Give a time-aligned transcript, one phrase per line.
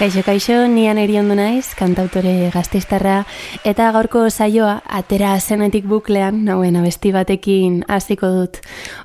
[0.00, 3.18] Kaixo, kaixo, nian eriondu naiz, kantautore gazteiztarra,
[3.68, 8.56] eta gaurko saioa atera zenetik buklean, nauen abesti batekin hasiko dut.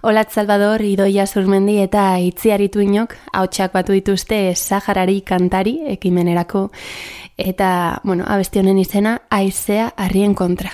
[0.07, 6.69] Olat Salvador, Idoia Zurmendi eta Itziaritu inok, hautsak batu dituzte Saharari kantari ekimenerako,
[7.35, 10.71] eta, bueno, abesti honen izena, aizea harrien kontra.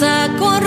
[0.00, 0.59] 洒过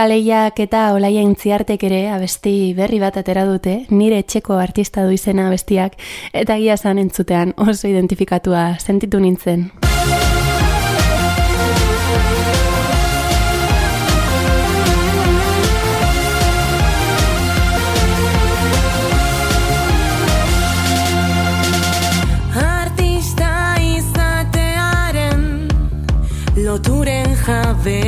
[0.00, 5.50] Akaleiak eta olaia intziartek ere abesti berri bat atera dute, nire etxeko artista du izena
[5.50, 5.98] abestiak,
[6.32, 9.68] eta gia zan entzutean oso identifikatua sentitu nintzen.
[22.56, 23.52] Artista
[23.84, 25.44] izatearen
[26.56, 28.00] loturen jabe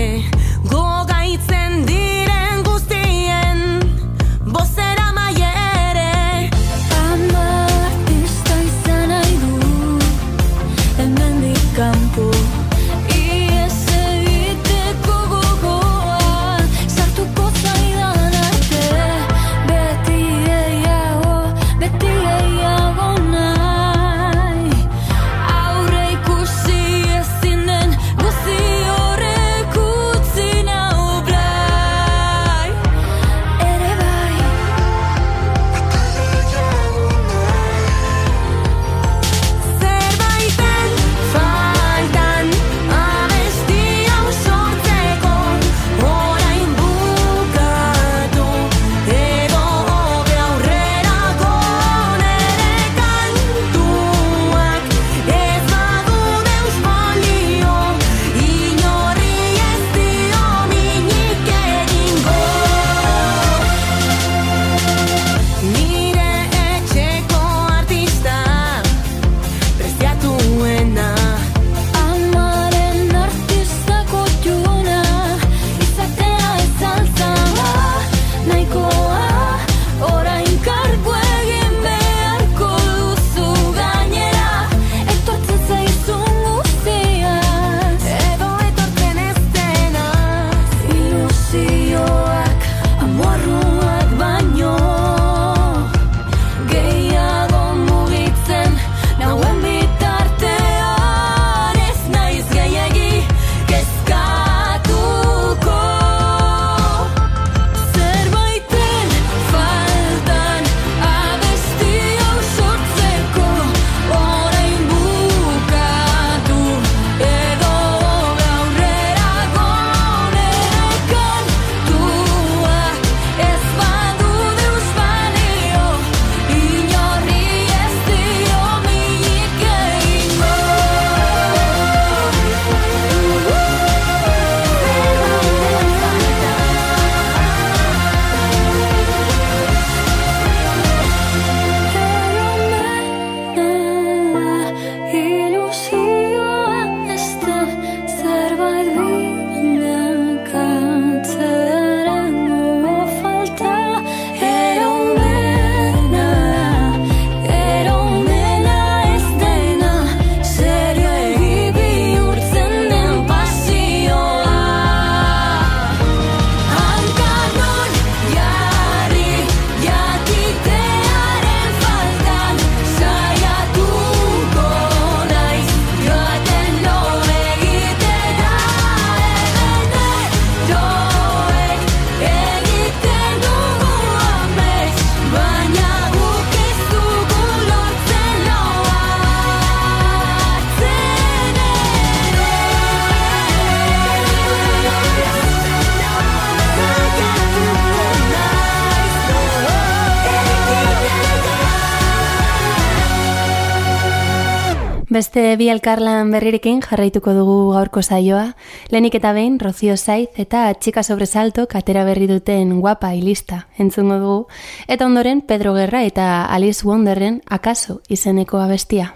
[205.22, 208.56] beste bi elkarlan berrirekin jarraituko dugu gaurko saioa.
[208.90, 214.40] Lenik eta behin, Rocio Saiz eta Txika Sobresalto katera berri duten guapa ilista entzungo dugu.
[214.88, 219.12] Eta ondoren, Pedro Gerra eta Alice Wonderren Akaso izeneko abestia.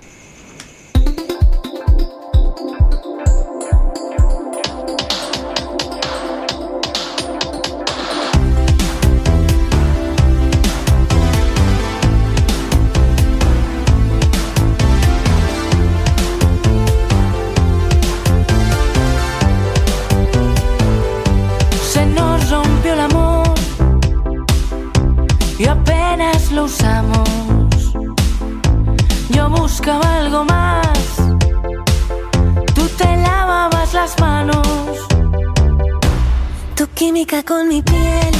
[37.16, 38.34] química con mi piel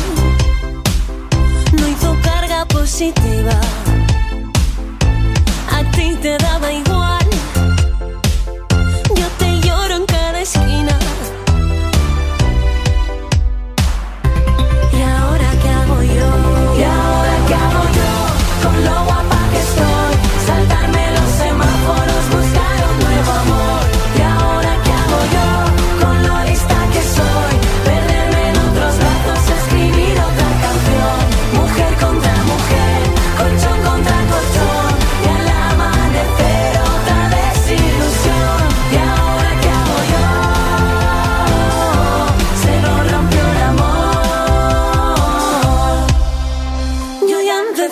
[1.79, 3.59] no hizo carga positiva.
[5.73, 6.86] A ti te daba igual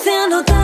[0.05, 0.64] sendo tão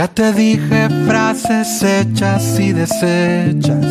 [0.00, 3.84] Ya te dije frases hechas y deshechas.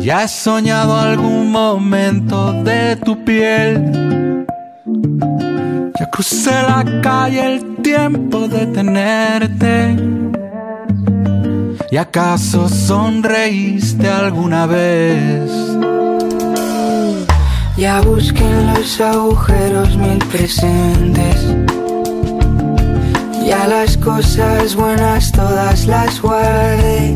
[0.00, 4.44] Ya he soñado algún momento de tu piel.
[5.96, 9.96] Ya crucé la calle el tiempo de tenerte.
[11.92, 15.52] ¿Y acaso sonreíste alguna vez?
[17.76, 21.65] Ya busqué en los agujeros mil presentes.
[23.46, 27.14] Ya las cosas buenas todas las guardé.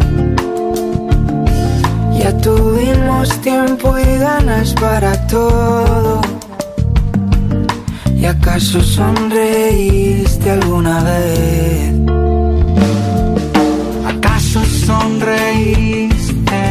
[2.16, 6.20] Ya tuvimos tiempo y ganas para todo.
[8.14, 11.94] ¿Y acaso sonreíste alguna vez?
[14.06, 16.62] ¿Acaso sonreíste?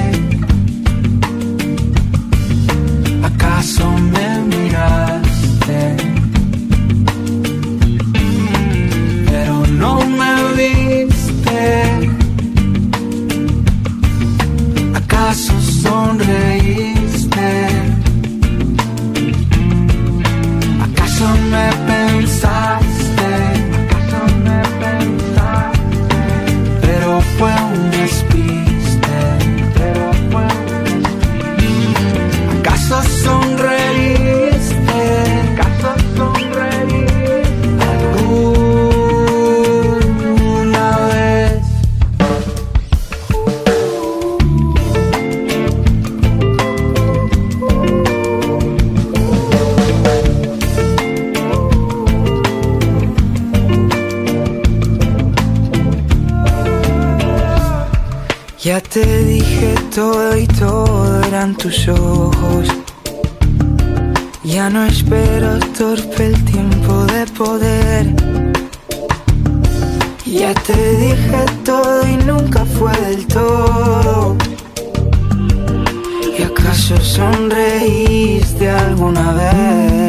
[3.24, 5.09] ¿Acaso me miraste?
[15.30, 17.50] acaso sonreíste?
[20.82, 21.89] ¿Acaso me
[60.00, 62.66] todo y todo eran tus ojos.
[64.46, 68.06] Ya no espero torpe el tiempo de poder.
[70.26, 74.38] Ya te dije todo y nunca fue del todo.
[76.38, 80.09] ¿Y acaso sonreíste alguna vez?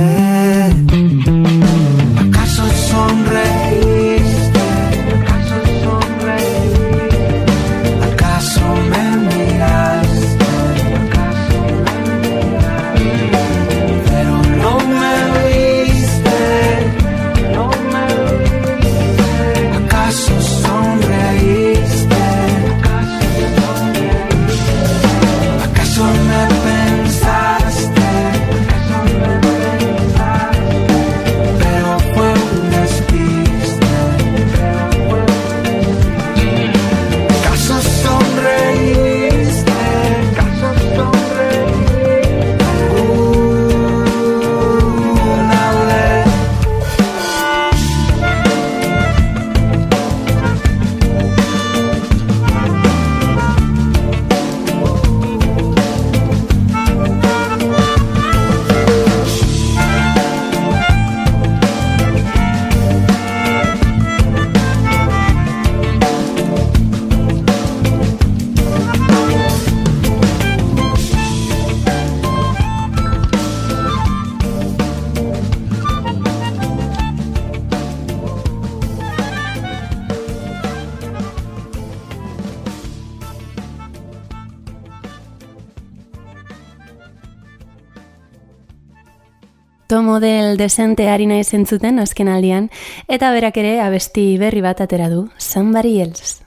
[90.50, 92.66] Del desente ari naiz entzuten azken aldian,
[93.07, 96.39] eta berak ere abesti berri bat atera du, Somebody Else.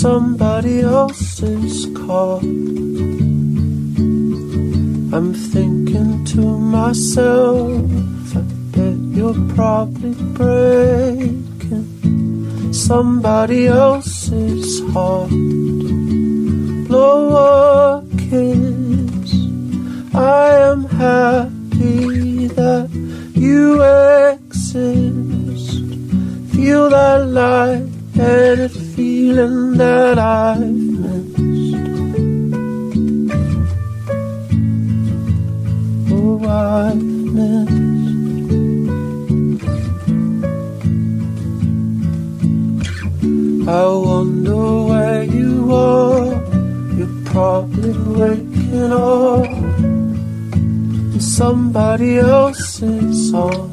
[0.00, 2.38] Somebody else's car.
[5.12, 8.40] I'm thinking to myself, I
[8.72, 11.84] bet you're probably breaking
[12.72, 15.28] somebody else's heart.
[16.88, 19.32] Blow a kiss.
[20.14, 22.88] I am happy that
[23.34, 23.82] you
[24.32, 25.84] exist.
[26.54, 30.60] Feel that light-headed feeling that I've
[31.00, 31.74] missed.
[36.12, 37.02] Oh, I've
[37.36, 37.78] missed.
[43.68, 46.26] I wonder where you are.
[46.96, 49.50] You're probably waking up
[51.14, 53.69] in somebody else's arms.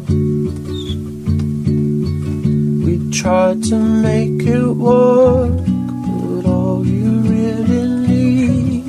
[3.17, 8.85] Tried to make it work, but all you really need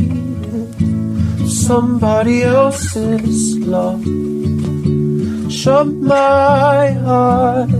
[1.41, 4.05] is somebody else's love.
[5.51, 7.73] Shut my eyes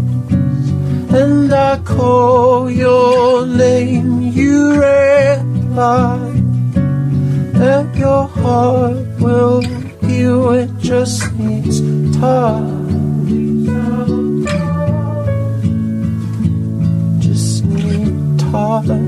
[1.13, 6.17] and I call your name, you reply
[7.61, 9.61] that your heart will
[10.01, 11.83] heal, it just needs
[12.19, 12.78] time.
[18.87, 19.08] Need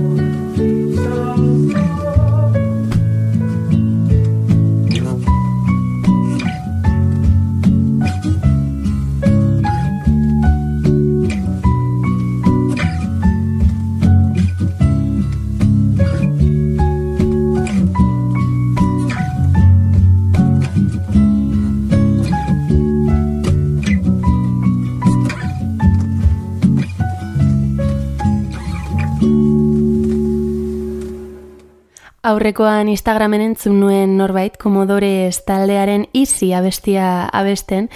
[32.30, 37.88] Aurrekoan Instagramen entzun nuen norbait Komodore taldearen izi abestia abesten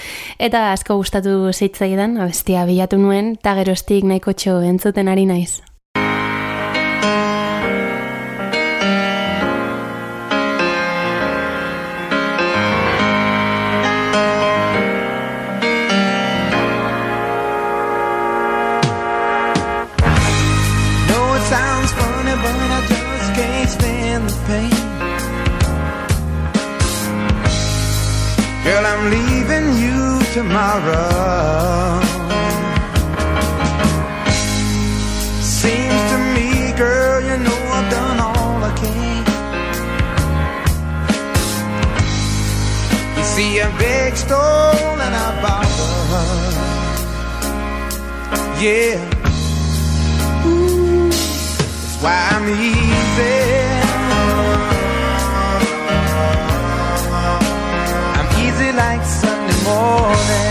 [0.42, 5.73] eta asko gustatu zitzaidan abestia bilatu nuen eta geroztik nahiko txo entzuten ari naiz.
[30.34, 32.02] tomorrow.
[35.40, 39.24] Seems to me, girl, you know I've done all I can.
[43.16, 46.54] You see, I big stole, and I borrowed.
[48.60, 48.98] Yeah,
[50.46, 53.53] Ooh, that's why I'm easy.
[59.74, 60.43] morning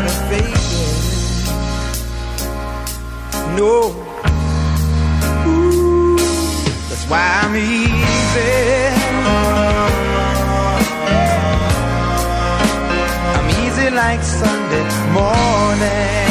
[0.00, 0.56] not a faking.
[3.56, 3.74] No.
[5.46, 6.16] Ooh,
[6.88, 8.52] that's why I'm easy.
[13.36, 16.29] I'm easy like Sunday morning.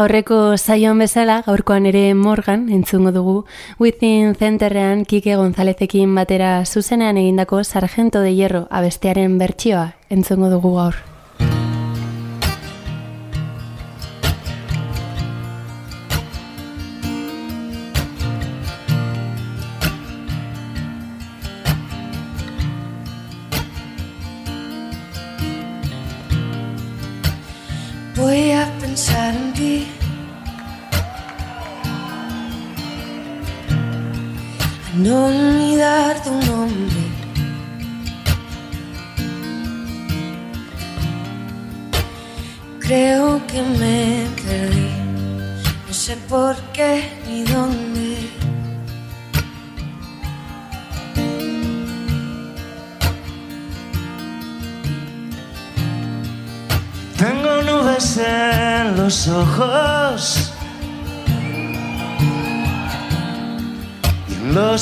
[0.00, 3.34] Aurreko saion bezala, gaurkoan ere Morgan entzungo dugu,
[3.78, 11.09] Within Centerrean Kike Gonzalezekin batera zuzenean egindako Sargento de Hierro abestearen bertsioa entzungo dugu gaur.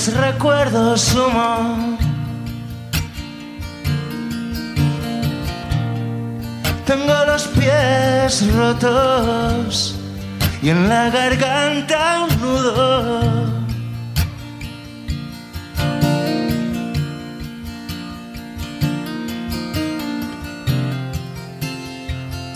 [0.09, 1.99] mis recuerdos humo.
[6.87, 9.95] Tengo los pies rotos
[10.63, 13.47] y en la garganta un nudo.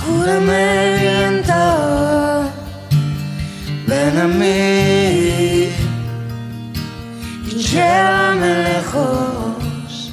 [0.05, 1.63] Cúrame viento,
[3.87, 4.62] ven a mí.
[8.93, 10.13] Lejos.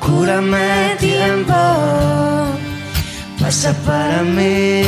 [0.00, 1.54] Cúrame tiempo,
[3.40, 4.82] pasa para mí.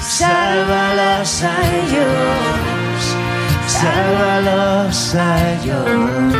[0.00, 3.16] Sálvalos a ellos,
[3.66, 6.39] sálvalos a ellos.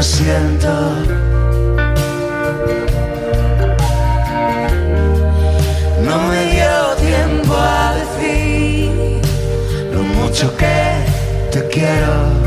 [0.00, 0.72] Lo siento.
[6.06, 6.74] No me dio
[7.06, 9.20] tiempo a decir
[9.92, 11.04] lo mucho que
[11.52, 12.39] te quiero.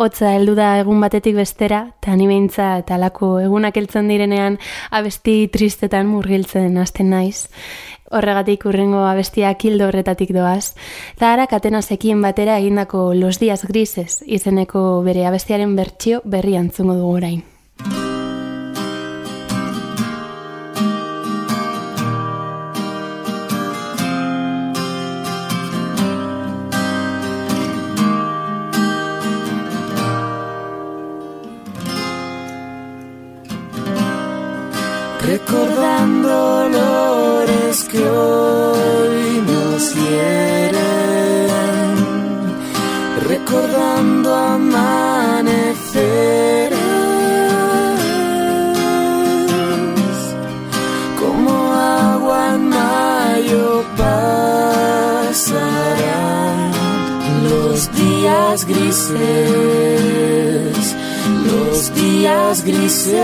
[0.00, 4.56] Hotza heldu da egun batetik bestera, eta ni behintzat alako egunak heltzen direnean
[4.96, 7.50] abesti tristetan murgiltzen hasten naiz.
[8.08, 10.72] Horregatik urrengo abestiak hildo horretatik doaz.
[11.18, 17.16] Eta ara katenasekin batera egindako Los Días Grises izeneko bere abestiaren bertsio berri antzungo dugu
[17.20, 17.59] orain.
[58.50, 59.14] Días grises,
[61.46, 63.14] los días grises,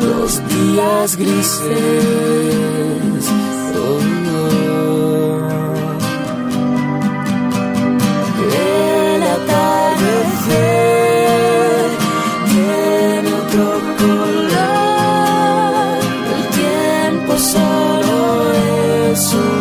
[0.00, 1.60] los días grises.
[3.76, 3.98] Oh,
[4.32, 5.50] oh.
[8.54, 10.70] El atardecer
[12.48, 13.66] tiene otro
[13.98, 15.98] color.
[16.36, 18.16] El tiempo solo
[19.12, 19.53] es un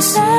[0.00, 0.29] This.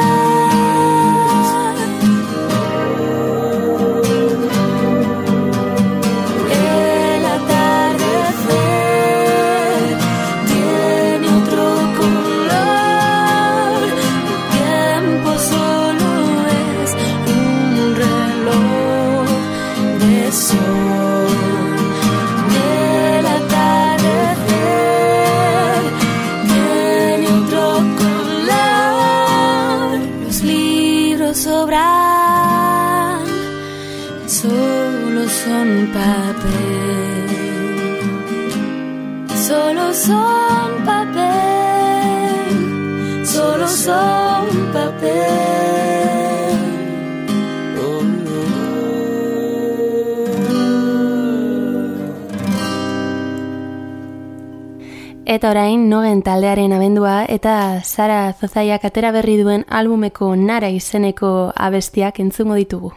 [55.25, 62.19] Eta orain nogen taldearen abendua eta Sara Zozaiak atera berri duen albumeko nara izeneko abestiak
[62.19, 62.89] entzungo ditugu.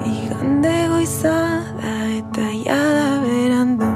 [0.00, 1.36] Igande goiza
[1.82, 3.90] da eta jada berandu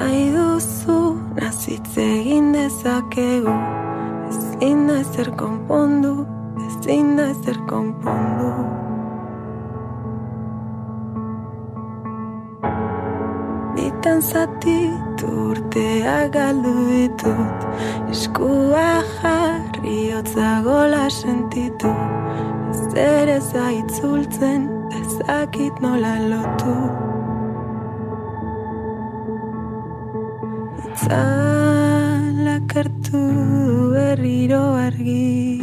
[0.00, 0.98] Nahi duzu
[1.38, 3.54] nazitze egin dezakegu
[4.26, 6.26] Ezin da ezer konpondu,
[6.66, 8.85] ezin da ezer konpondu
[14.06, 17.64] Bitan zatitu urteak galdu ditut.
[18.12, 21.90] Eskua jarri hotza gola sentitu.
[22.94, 24.68] Ez aitzultzen,
[25.00, 26.76] ezakit nola lotu.
[30.86, 33.24] Itzalak hartu
[33.96, 35.58] berriro argi.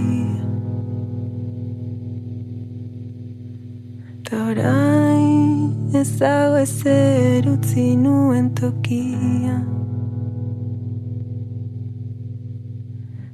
[4.27, 5.42] Ta
[5.95, 9.58] ez dago ezer utzi nuen tokia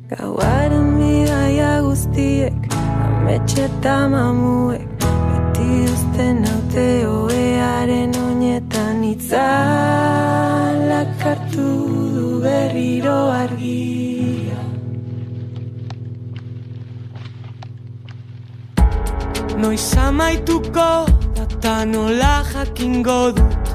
[0.09, 2.59] Gauaren bidaia guztiek,
[3.05, 11.69] ametxe eta mamuek, beti uzten haute oearen oinetan itzalak hartu
[12.15, 14.18] du berriro argia.
[19.59, 23.65] Noiz amaituko data nola jakingo dut.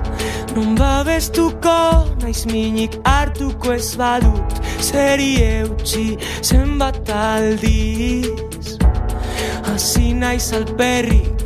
[0.56, 1.74] Non babestuko
[2.22, 4.56] naiz minik hartuko ez badut.
[4.80, 6.06] Zeri eutxi
[6.40, 8.78] zenbat aldiz.
[9.68, 11.44] Hasi naiz alperrik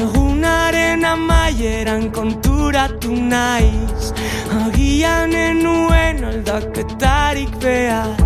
[0.00, 4.12] Egunaren amaieran konturatu naiz.
[4.64, 8.24] Agian enuen aldaketarik behar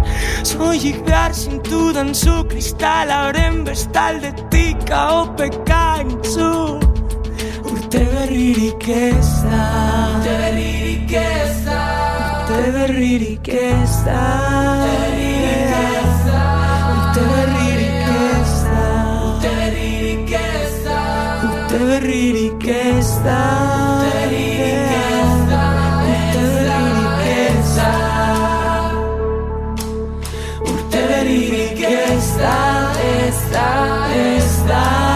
[0.49, 6.81] Soilik behar zintudan zu kristalaren bestaldetik ahopeka entzun
[7.69, 9.67] Urte berririk ez da
[10.17, 11.83] Urte berririk ez da
[12.23, 14.25] Urte berririk ez da
[14.65, 16.47] Urte berririk ez da
[16.97, 18.01] Urte berririk
[18.33, 18.89] ez da
[19.29, 21.03] Urte berririk ez da
[21.51, 22.99] Urte berririk ez
[32.39, 32.93] está,
[33.27, 35.08] está, está.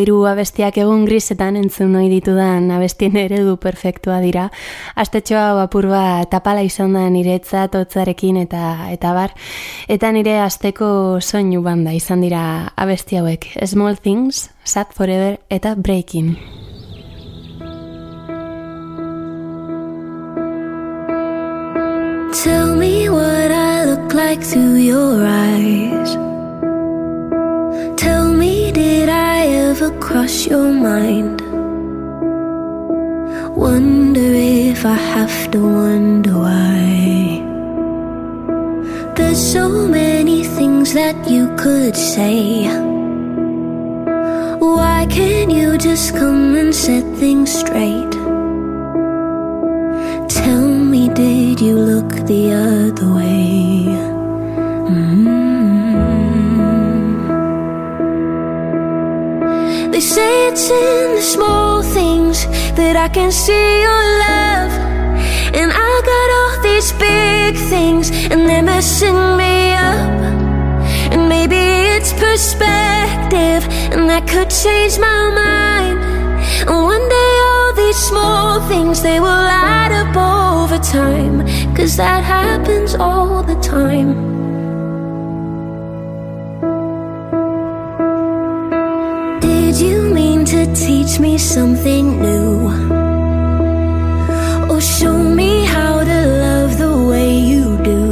[0.00, 4.48] Hiru abestiak egun grisetan entzun nahi ditudan abestien eredu perfektua dira.
[4.96, 9.34] Astetxoa hau apur bat tapala izan da niretzat hotzarekin eta eta bar.
[9.88, 12.42] Eta nire asteko soinu banda izan dira
[12.76, 13.52] abesti hauek.
[13.66, 16.36] Small Things, Sad Forever eta Breaking.
[22.32, 26.29] Tell me what I look like through your eyes.
[30.20, 31.40] Cross your mind?
[33.56, 34.32] Wonder
[34.70, 37.40] if I have to wonder why.
[39.16, 42.64] There's so many things that you could say.
[44.58, 48.12] Why can't you just come and set things straight?
[50.28, 54.09] Tell me, did Did you look the other way?
[60.20, 62.36] Say it's in the small things
[62.78, 64.72] that I can see your love.
[65.58, 69.56] And I got all these big things, and they're messing me
[69.92, 70.18] up.
[71.12, 71.60] And maybe
[71.94, 73.62] it's perspective,
[73.94, 75.98] and that could change my mind.
[76.68, 79.46] And one day all these small things they will
[79.76, 81.36] add up over time.
[81.76, 84.39] Cause that happens all the time.
[90.60, 92.68] To teach me something new?
[94.70, 98.04] Or show me how to love the way you do?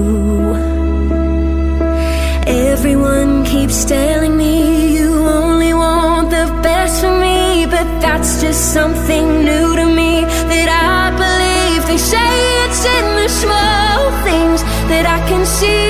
[2.72, 4.54] Everyone keeps telling me
[4.96, 10.12] you only want the best for me, but that's just something new to me
[10.52, 11.82] that I believe.
[11.90, 12.30] They say
[12.64, 15.87] it's in the small things that I can see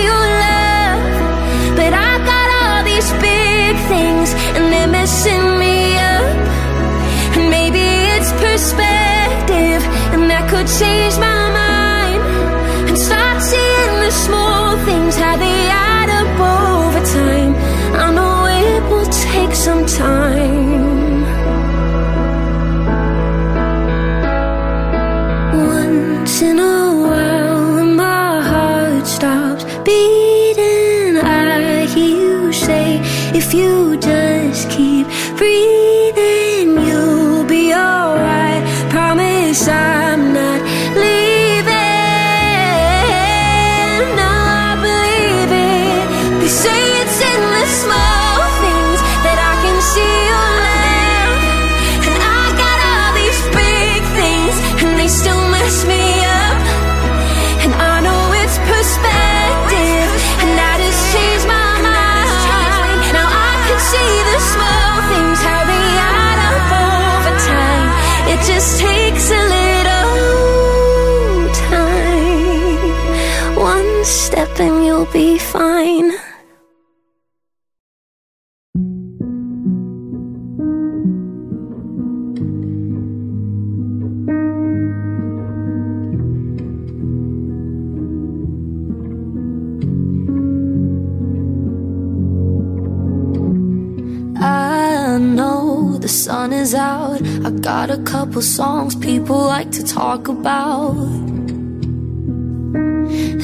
[96.09, 97.21] the sun is out.
[97.45, 100.97] I got a couple songs people like to talk about.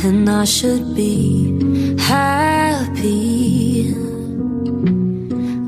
[0.06, 1.12] And I should be
[1.98, 3.92] happy.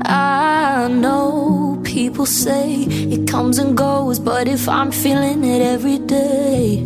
[0.05, 2.85] I know people say
[3.15, 6.83] it comes and goes, but if I'm feeling it every day,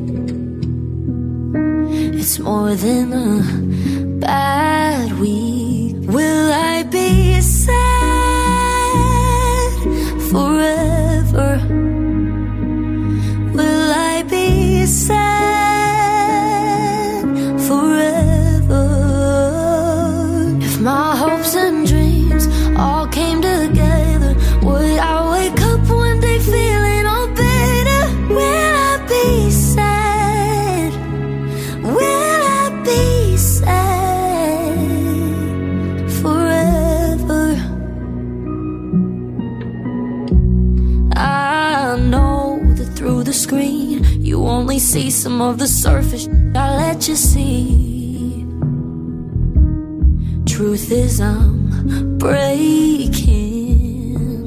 [2.19, 5.95] it's more than a bad week.
[6.15, 7.30] Will I be
[15.11, 15.50] be
[45.49, 48.45] of the surface I let you see.
[50.45, 53.41] Truth is, I'm breaking.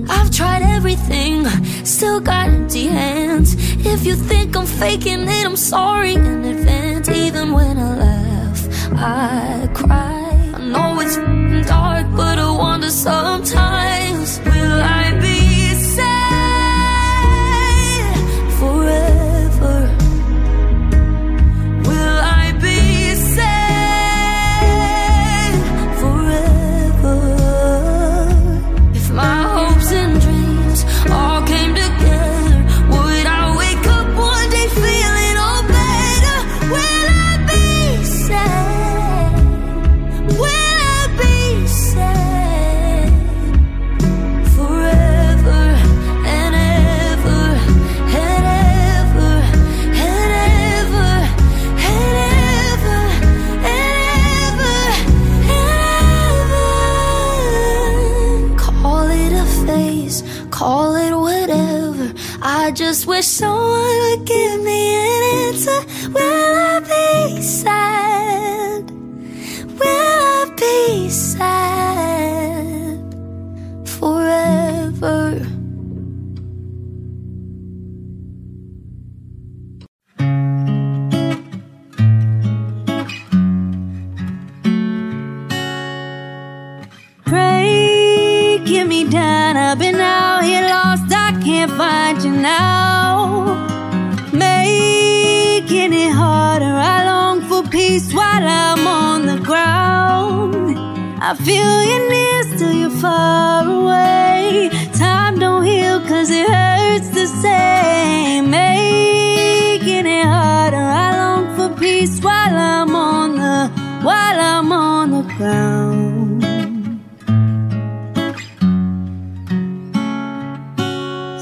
[0.08, 1.46] I've tried everything,
[1.84, 3.54] still got empty hands.
[3.84, 7.08] If you think I'm faking it, I'm sorry in advance.
[7.08, 10.52] Even when I laugh, I cry.
[10.54, 11.16] I know it's
[11.68, 13.63] dark, but I wonder sometimes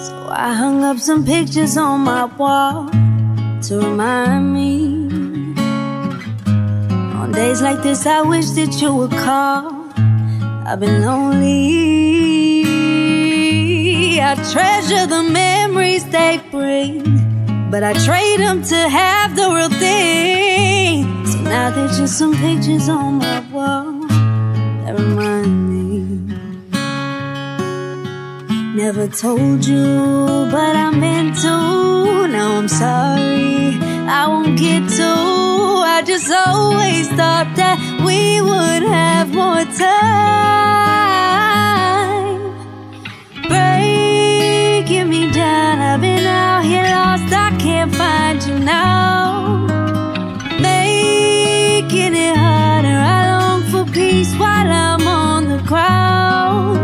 [0.06, 2.90] So I hung up some pictures on my wall
[3.62, 5.06] to remind me.
[7.20, 9.70] On days like this, I wish that you would call.
[10.66, 12.32] I've been lonely.
[14.20, 21.26] I treasure the memories they bring, but I trade them to have the real thing.
[21.26, 23.91] So now there's just some pictures on my wall
[28.74, 32.26] Never told you, but I meant to.
[32.28, 33.78] Now I'm sorry,
[34.08, 35.12] I won't get to.
[35.94, 40.02] I just always thought that we would have more time.
[43.48, 49.71] Breaking me down, I've been out here lost, I can't find you now.
[55.72, 56.76] Ground.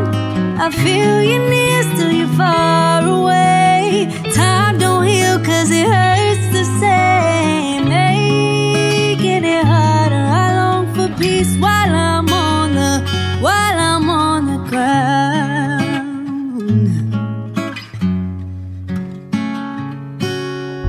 [0.64, 4.08] I feel you near, still you're far away.
[4.34, 7.82] Time don't heal, cause it hurts the same.
[7.98, 12.92] Making it harder, I long for peace while I'm on the,
[13.46, 15.88] while I'm on the ground.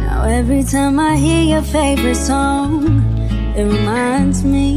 [0.06, 3.04] Now every time I hear your favorite song,
[3.58, 4.70] it reminds me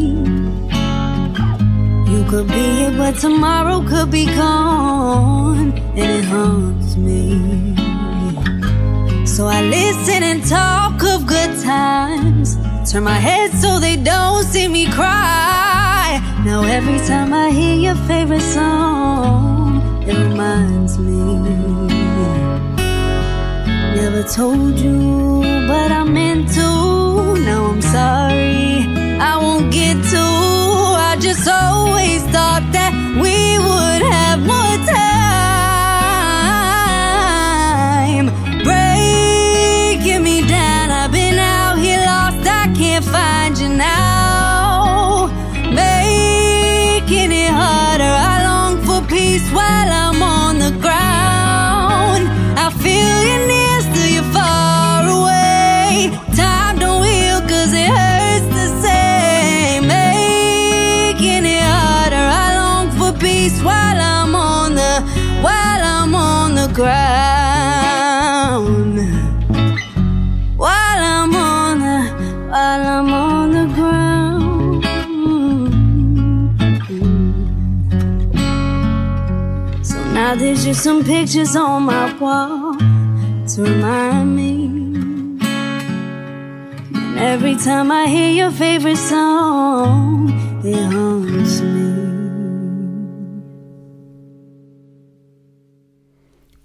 [2.13, 7.75] you could be here, but tomorrow could be gone, and it haunts me.
[9.27, 12.57] So I listen and talk of good times,
[12.91, 16.21] turn my head so they don't see me cry.
[16.45, 21.23] Now every time I hear your favorite song, it reminds me.
[23.97, 26.69] Never told you, but I meant to.
[27.49, 28.85] Now I'm sorry,
[29.31, 30.32] I won't get to.
[34.79, 35.12] 太。
[80.73, 82.75] Just some pictures on my wall
[83.47, 84.53] to remind me.
[86.95, 90.31] And every time I hear your favorite song,
[90.65, 91.83] it haunts me.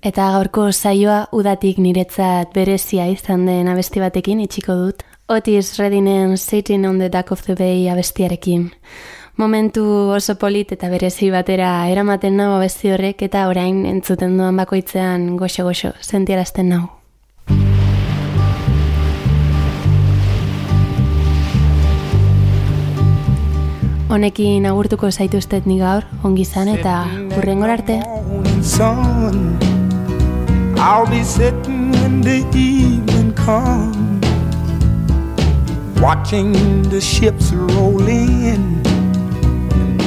[0.01, 5.03] Eta gaurko saioa udatik niretzat berezia izan den abesti batekin itxiko dut.
[5.27, 8.71] Otis Reddinen Sitting on the Dock of the Bay abestiarekin.
[9.37, 9.83] Momentu
[10.17, 15.91] oso polit eta berezi batera eramaten nau abesti horrek eta orain entzuten duan bakoitzean goxo-goxo
[16.01, 16.87] sentiarazten nau.
[24.09, 28.01] Honekin agurtuko zaituztet ni gaur, ongi izan eta hurrengor arte.
[30.79, 34.25] I'll be sitting when the evening comes,
[36.01, 36.53] watching
[36.89, 38.86] the ships roll in,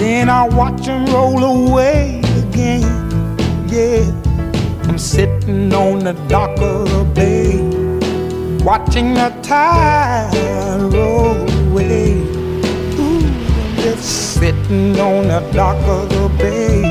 [0.01, 2.83] then I'll watch them roll away again.
[3.69, 4.11] Yeah,
[4.89, 7.61] I'm sitting on the dock of the bay,
[8.65, 10.33] watching the tide
[10.93, 11.37] roll
[11.69, 12.15] away.
[12.99, 13.27] Ooh,
[13.61, 16.83] I'm just sitting on the dock of the bay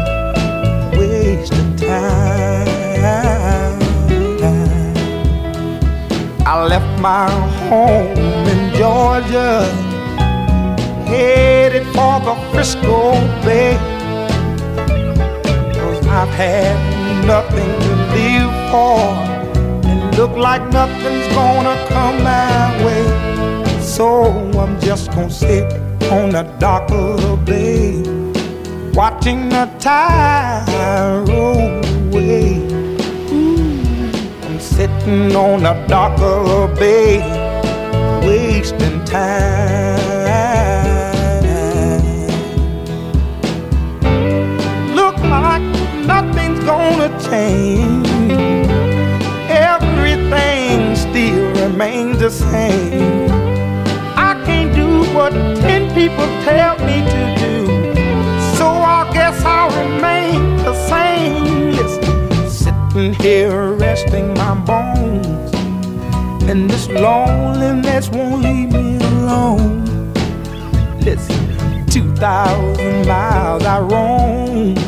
[0.96, 2.70] wasting time.
[6.46, 7.30] I left my
[7.70, 8.18] home
[8.54, 9.66] in Georgia,
[11.10, 13.14] headed for the Frisco
[13.46, 13.78] Bay.
[15.78, 16.76] Cause I've had
[17.26, 19.00] nothing to live for,
[19.90, 23.06] and look like nothing's gonna come my way.
[23.82, 24.08] So
[24.64, 25.68] I'm just gonna sit
[26.12, 28.20] on the dock of the bay
[28.94, 30.66] watching the tide
[31.30, 31.70] roll
[32.08, 32.58] away.
[33.32, 33.82] Ooh,
[34.46, 37.20] I'm sitting on a darker bay,
[38.26, 40.09] wasting time.
[46.90, 48.08] Gonna change.
[49.50, 53.30] Everything still remains the same.
[54.16, 55.32] I can't do what
[55.62, 57.56] ten people tell me to do.
[58.58, 61.72] So I guess I'll remain the same.
[61.80, 65.54] Listen, sitting here resting my bones.
[66.50, 69.86] And this loneliness won't leave me alone.
[71.02, 74.79] Listen, 2,000 miles I roam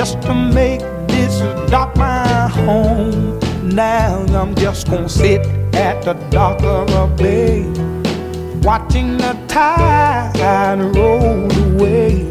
[0.00, 1.40] just to make this
[1.70, 3.38] dock my home.
[3.62, 5.42] Now I'm just gonna sit
[5.74, 7.64] at the dock of a bay,
[8.62, 12.22] watching the tide roll away.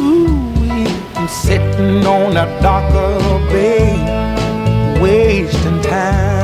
[0.00, 6.43] Ooh, I'm sitting on the dock of a bay, wasting time.